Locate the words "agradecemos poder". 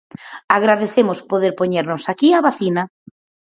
0.57-1.53